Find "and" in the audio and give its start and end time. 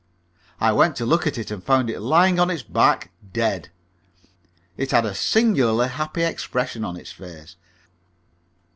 1.51-1.63